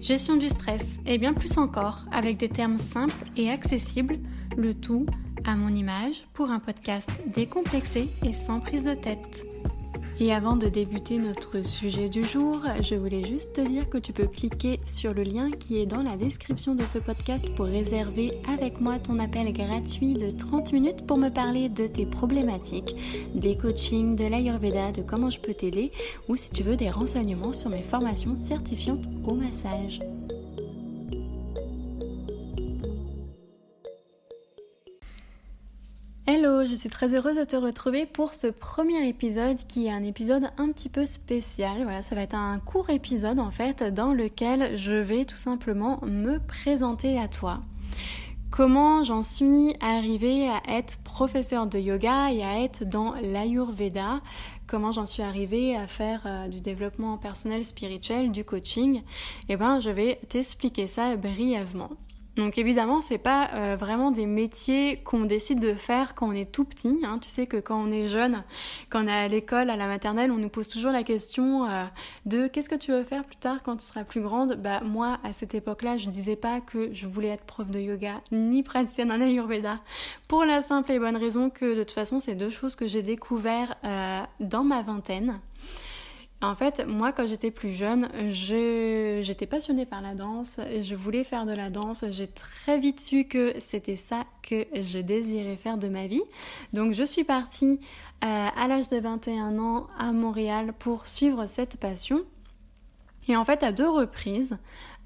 [0.00, 4.18] gestion du stress et bien plus encore avec des termes simples et accessibles,
[4.56, 5.06] le tout
[5.44, 9.44] à mon image pour un podcast décomplexé et sans prise de tête.
[10.18, 14.14] Et avant de débuter notre sujet du jour, je voulais juste te dire que tu
[14.14, 18.32] peux cliquer sur le lien qui est dans la description de ce podcast pour réserver
[18.48, 22.96] avec moi ton appel gratuit de 30 minutes pour me parler de tes problématiques,
[23.34, 25.92] des coachings, de l'Ayurveda, de comment je peux t'aider
[26.28, 30.00] ou si tu veux des renseignements sur mes formations certifiantes au massage.
[36.76, 40.70] Suis très heureuse de te retrouver pour ce premier épisode qui est un épisode un
[40.70, 41.82] petit peu spécial.
[41.82, 46.00] Voilà, ça va être un court épisode en fait dans lequel je vais tout simplement
[46.04, 47.60] me présenter à toi.
[48.50, 54.20] Comment j'en suis arrivée à être professeur de yoga et à être dans l'Ayurveda?
[54.66, 59.02] Comment j'en suis arrivée à faire euh, du développement personnel spirituel, du coaching?
[59.48, 61.90] Eh ben, je vais t'expliquer ça brièvement.
[62.36, 66.50] Donc évidemment, c'est pas euh, vraiment des métiers qu'on décide de faire quand on est
[66.50, 67.00] tout petit.
[67.02, 67.18] Hein.
[67.18, 68.44] Tu sais que quand on est jeune,
[68.90, 71.84] quand on est à l'école, à la maternelle, on nous pose toujours la question euh,
[72.26, 74.56] de qu'est-ce que tu veux faire plus tard quand tu seras plus grande?
[74.56, 78.20] Bah moi, à cette époque-là, je disais pas que je voulais être prof de yoga
[78.32, 79.80] ni praticienne en Ayurveda,
[80.28, 83.02] pour la simple et bonne raison que de toute façon, c'est deux choses que j'ai
[83.02, 85.40] découvert euh, dans ma vingtaine.
[86.42, 91.46] En fait, moi, quand j'étais plus jeune, j'étais passionnée par la danse, je voulais faire
[91.46, 95.88] de la danse, j'ai très vite su que c'était ça que je désirais faire de
[95.88, 96.22] ma vie.
[96.74, 97.80] Donc, je suis partie
[98.22, 102.22] euh, à l'âge de 21 ans à Montréal pour suivre cette passion.
[103.28, 104.56] Et en fait, à deux reprises,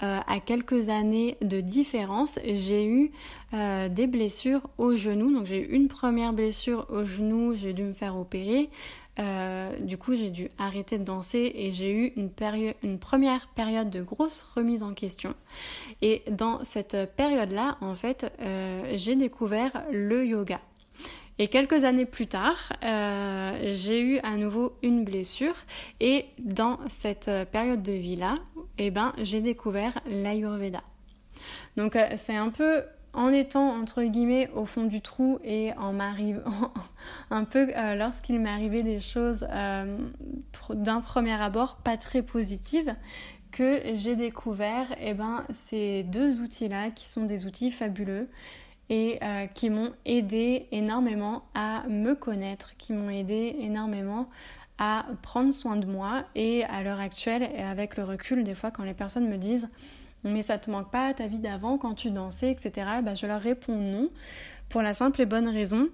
[0.03, 3.13] euh, à quelques années de différence, j'ai eu
[3.53, 5.33] euh, des blessures au genou.
[5.33, 8.71] Donc j'ai eu une première blessure au genou, j'ai dû me faire opérer.
[9.19, 12.31] Euh, du coup, j'ai dû arrêter de danser et j'ai eu une,
[12.99, 15.35] première période de grosse remise en question.
[16.01, 20.61] Et dans cette période-là, en fait, euh, j'ai découvert le yoga.
[21.39, 25.55] Et quelques années plus tard, euh, j'ai eu à nouveau une blessure
[25.99, 28.37] et dans cette période de vie-là,
[28.77, 30.83] eh ben, j'ai découvert l'Ayurveda.
[31.79, 32.83] Donc c'est un peu
[33.13, 36.73] en étant entre guillemets au fond du trou et en m'arrivant
[37.31, 39.99] un peu euh, lorsqu'il m'est arrivé des choses euh,
[40.71, 42.95] d'un premier abord pas très positives
[43.51, 48.29] que j'ai découvert eh ben, ces deux outils-là qui sont des outils fabuleux
[48.89, 54.29] et euh, qui m'ont aidé énormément à me connaître, qui m'ont aidé énormément
[54.79, 58.71] à prendre soin de moi et à l'heure actuelle et avec le recul des fois
[58.71, 59.69] quand les personnes me disent
[60.25, 62.87] mais ça te manque pas à ta vie d'avant quand tu dansais, etc.
[63.03, 64.11] Bah, je leur réponds non,
[64.69, 65.89] pour la simple et bonne raison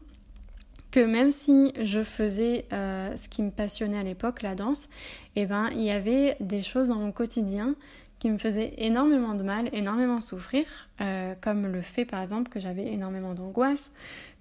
[0.91, 4.89] que même si je faisais euh, ce qui me passionnait à l'époque, la danse,
[5.35, 7.75] eh ben, il y avait des choses dans mon quotidien
[8.19, 10.65] qui me faisaient énormément de mal, énormément souffrir,
[11.01, 13.93] euh, comme le fait par exemple que j'avais énormément d'angoisse,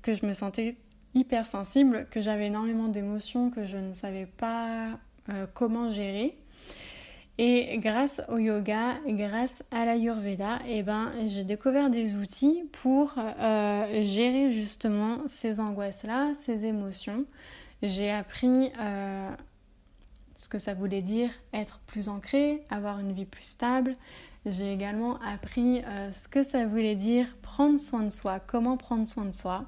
[0.01, 0.77] que je me sentais
[1.13, 4.91] hyper sensible, que j'avais énormément d'émotions que je ne savais pas
[5.29, 6.37] euh, comment gérer.
[7.37, 14.01] Et grâce au yoga, grâce à l'ayurveda, eh ben, j'ai découvert des outils pour euh,
[14.01, 17.25] gérer justement ces angoisses-là, ces émotions.
[17.83, 19.29] J'ai appris euh,
[20.35, 23.97] ce que ça voulait dire être plus ancré, avoir une vie plus stable.
[24.45, 29.07] J'ai également appris euh, ce que ça voulait dire prendre soin de soi, comment prendre
[29.09, 29.65] soin de soi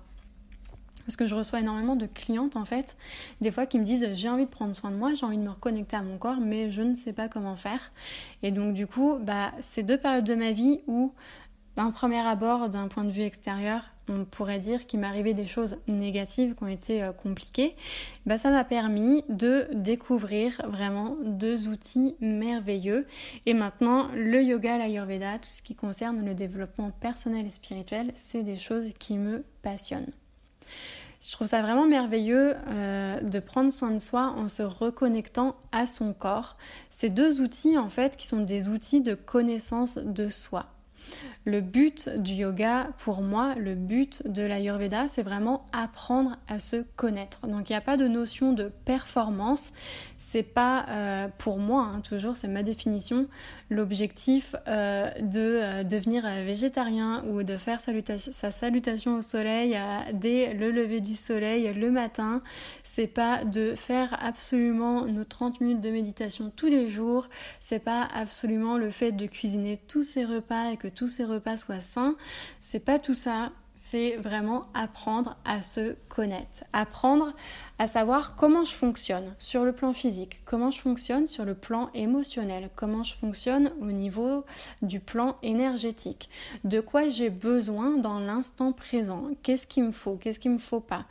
[1.08, 2.98] parce que je reçois énormément de clientes en fait,
[3.40, 5.42] des fois qui me disent j'ai envie de prendre soin de moi, j'ai envie de
[5.42, 7.94] me reconnecter à mon corps, mais je ne sais pas comment faire.
[8.44, 11.14] Et donc du coup, bah, c'est deux périodes de ma vie où,
[11.78, 15.78] d'un premier abord, d'un point de vue extérieur, on pourrait dire qu'il m'arrivait des choses
[15.88, 17.76] négatives qui ont été euh, compliquées,
[18.26, 23.08] bah, ça m'a permis de découvrir vraiment deux outils merveilleux.
[23.46, 28.44] Et maintenant, le yoga, l'ayurveda, tout ce qui concerne le développement personnel et spirituel, c'est
[28.44, 30.12] des choses qui me passionnent.
[31.26, 35.88] Je trouve ça vraiment merveilleux euh, de prendre soin de soi en se reconnectant à
[35.88, 36.58] son corps.
[36.90, 40.68] Ces deux outils, en fait, qui sont des outils de connaissance de soi.
[41.48, 46.84] Le but du yoga, pour moi, le but de l'Ayurveda, c'est vraiment apprendre à se
[46.98, 47.48] connaître.
[47.48, 49.72] Donc il n'y a pas de notion de performance.
[50.18, 53.28] C'est pas euh, pour moi, hein, toujours, c'est ma définition,
[53.70, 59.78] l'objectif euh, de euh, devenir végétarien ou de faire sa salutation au soleil
[60.12, 62.42] dès le lever du soleil le matin.
[62.84, 67.30] C'est pas de faire absolument nos 30 minutes de méditation tous les jours.
[67.62, 71.37] C'est pas absolument le fait de cuisiner tous ces repas et que tous ces repas
[71.40, 72.16] pas soit sain,
[72.60, 73.52] c'est pas tout ça.
[73.80, 77.36] C'est vraiment apprendre à se connaître, apprendre
[77.78, 81.92] à savoir comment je fonctionne sur le plan physique, comment je fonctionne sur le plan
[81.94, 84.46] émotionnel, comment je fonctionne au niveau
[84.82, 86.28] du plan énergétique,
[86.64, 90.80] de quoi j'ai besoin dans l'instant présent, qu'est-ce qu'il me faut, qu'est-ce qu'il me faut
[90.80, 91.06] pas,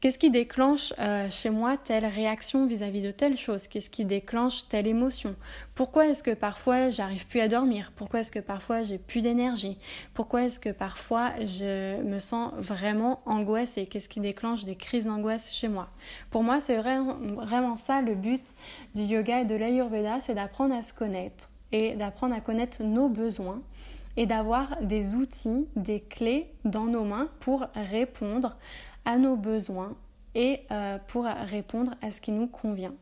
[0.00, 3.66] Qu'est-ce qui déclenche euh, chez moi telle réaction vis-à-vis de telle chose?
[3.66, 5.34] Qu'est-ce qui déclenche telle émotion?
[5.74, 7.90] Pourquoi est-ce que parfois j'arrive plus à dormir?
[7.96, 9.78] Pourquoi est-ce que parfois j'ai plus d'énergie?
[10.12, 13.86] Pourquoi est-ce que parfois je me sens vraiment angoissée?
[13.86, 15.88] Qu'est-ce qui déclenche des crises d'angoisse chez moi?
[16.30, 18.52] Pour moi, c'est vraiment, vraiment ça le but
[18.94, 23.08] du yoga et de l'ayurveda, c'est d'apprendre à se connaître et d'apprendre à connaître nos
[23.08, 23.62] besoins
[24.16, 28.56] et d'avoir des outils, des clés dans nos mains pour répondre
[29.04, 29.96] à nos besoins
[30.34, 32.94] et euh, pour répondre à ce qui nous convient.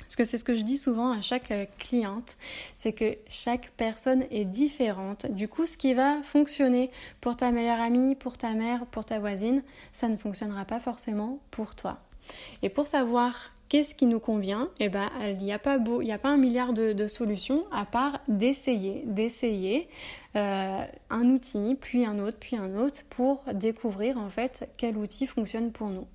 [0.00, 2.36] Parce que c'est ce que je dis souvent à chaque euh, cliente,
[2.74, 5.26] c'est que chaque personne est différente.
[5.30, 6.90] Du coup, ce qui va fonctionner
[7.20, 11.38] pour ta meilleure amie, pour ta mère, pour ta voisine, ça ne fonctionnera pas forcément
[11.50, 11.98] pour toi.
[12.62, 14.68] Et pour savoir qu'est-ce qui nous convient?
[14.80, 19.88] Eh ben, il n'y a pas un milliard de, solutions à part d'essayer, d'essayer
[20.36, 25.26] euh, un outil, puis un autre, puis un autre, pour découvrir en fait quel outil
[25.26, 26.06] fonctionne pour nous.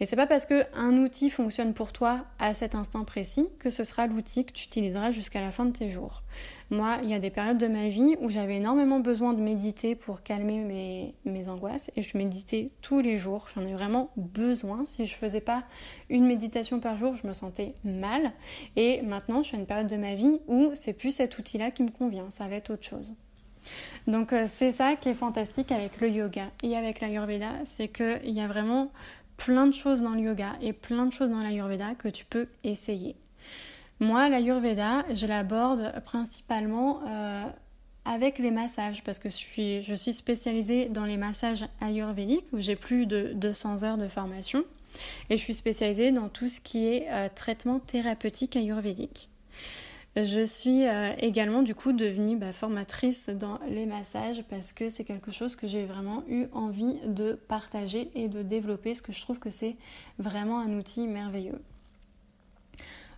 [0.00, 3.84] Et c'est pas parce qu'un outil fonctionne pour toi à cet instant précis que ce
[3.84, 6.22] sera l'outil que tu utiliseras jusqu'à la fin de tes jours.
[6.70, 9.94] Moi, il y a des périodes de ma vie où j'avais énormément besoin de méditer
[9.94, 13.48] pour calmer mes, angoisses et je méditais tous les jours.
[13.54, 14.84] J'en ai vraiment besoin.
[14.84, 15.62] Si je faisais pas
[16.10, 18.32] une méditation par jour, je me sentais mal.
[18.76, 21.70] Et maintenant, je suis à une période de ma vie où c'est plus cet outil-là
[21.70, 22.30] qui me convient.
[22.30, 23.14] Ça va être autre chose.
[24.06, 28.30] Donc euh, c'est ça qui est fantastique avec le yoga et avec l'ayurveda, c'est qu'il
[28.30, 28.90] y a vraiment
[29.36, 32.46] plein de choses dans le yoga et plein de choses dans l'ayurveda que tu peux
[32.62, 33.16] essayer.
[34.00, 37.44] Moi, l'ayurveda, je l'aborde principalement euh,
[38.04, 43.06] avec les massages parce que je suis, spécialisée dans les massages ayurvédiques où j'ai plus
[43.06, 44.64] de 200 heures de formation
[45.30, 49.28] et je suis spécialisée dans tout ce qui est euh, traitement thérapeutique ayurvédique.
[50.16, 55.02] Je suis euh, également du coup devenue bah, formatrice dans les massages parce que c'est
[55.02, 59.20] quelque chose que j'ai vraiment eu envie de partager et de développer parce que je
[59.20, 59.74] trouve que c'est
[60.20, 61.60] vraiment un outil merveilleux.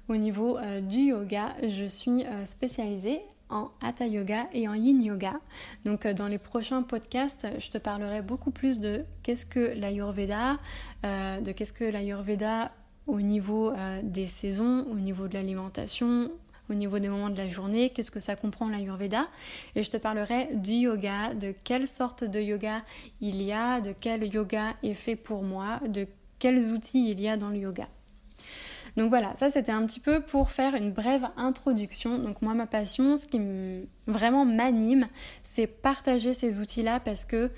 [0.09, 3.21] Au niveau euh, du yoga, je suis euh, spécialisée
[3.51, 5.35] en Hatha Yoga et en Yin Yoga.
[5.85, 10.59] Donc dans les prochains podcasts, je te parlerai beaucoup plus de qu'est-ce que l'Ayurveda,
[11.05, 12.73] de qu'est-ce que l'Ayurveda
[13.07, 13.73] au niveau
[14.03, 16.33] des saisons, au niveau de l'alimentation,
[16.71, 19.29] au niveau des moments de la journée, qu'est-ce que ça comprend l'Ayurveda.
[19.75, 22.83] Et je te parlerai du yoga, de quelle sorte de yoga
[23.21, 26.07] il y a, de quel yoga est fait pour moi, de
[26.39, 27.89] quels outils il y a dans le yoga.
[28.97, 32.19] Donc voilà, ça c'était un petit peu pour faire une brève introduction.
[32.19, 33.41] Donc moi ma passion, ce qui
[34.07, 35.09] vraiment m'anime,
[35.43, 37.51] c'est partager ces outils-là parce que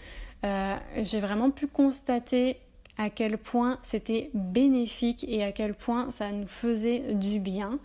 [0.44, 2.56] euh, j'ai vraiment pu constater
[2.96, 7.78] à quel point c'était bénéfique et à quel point ça nous faisait du bien.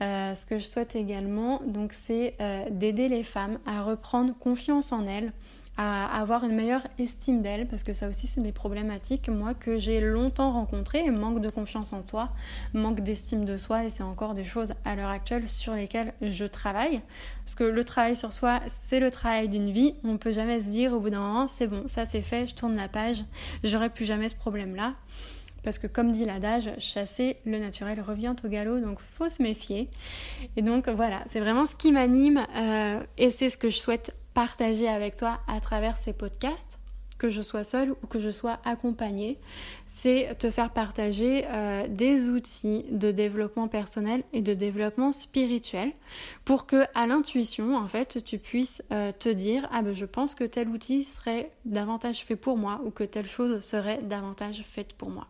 [0.00, 4.92] Euh, ce que je souhaite également, donc, c'est euh, d'aider les femmes à reprendre confiance
[4.92, 5.32] en elles,
[5.80, 9.78] à avoir une meilleure estime d'elles, parce que ça aussi c'est des problématiques, moi, que
[9.78, 12.30] j'ai longtemps rencontrées, manque de confiance en soi,
[12.74, 16.44] manque d'estime de soi, et c'est encore des choses à l'heure actuelle sur lesquelles je
[16.44, 17.00] travaille.
[17.44, 20.60] Parce que le travail sur soi, c'est le travail d'une vie, on ne peut jamais
[20.60, 23.24] se dire au bout d'un moment, c'est bon, ça c'est fait, je tourne la page,
[23.62, 24.94] j'aurai plus jamais ce problème-là.
[25.62, 29.88] Parce que comme dit l'adage, chasser le naturel revient au galop, donc faut se méfier.
[30.56, 34.14] Et donc voilà, c'est vraiment ce qui m'anime euh, et c'est ce que je souhaite
[34.34, 36.80] partager avec toi à travers ces podcasts
[37.18, 39.38] que je sois seule ou que je sois accompagnée,
[39.84, 45.92] c'est te faire partager euh, des outils de développement personnel et de développement spirituel
[46.44, 50.34] pour que à l'intuition en fait tu puisses euh, te dire ah ben je pense
[50.34, 54.92] que tel outil serait davantage fait pour moi ou que telle chose serait davantage faite
[54.92, 55.26] pour moi.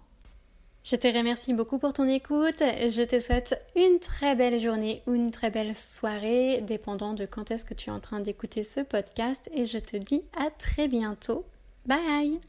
[0.90, 2.60] Je te remercie beaucoup pour ton écoute.
[2.60, 7.50] Je te souhaite une très belle journée ou une très belle soirée, dépendant de quand
[7.50, 9.50] est-ce que tu es en train d'écouter ce podcast.
[9.52, 11.44] Et je te dis à très bientôt.
[11.84, 12.40] Bye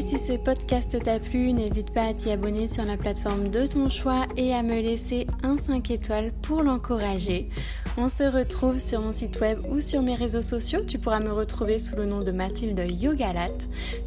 [0.00, 3.88] si ce podcast t'a plu, n'hésite pas à t'y abonner sur la plateforme de ton
[3.88, 7.48] choix et à me laisser un 5 étoiles pour l'encourager.
[7.96, 10.80] On se retrouve sur mon site web ou sur mes réseaux sociaux.
[10.86, 13.58] Tu pourras me retrouver sous le nom de Mathilde Yogalat.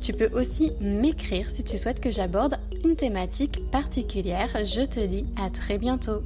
[0.01, 4.49] Tu peux aussi m'écrire si tu souhaites que j'aborde une thématique particulière.
[4.63, 6.21] Je te dis à très bientôt.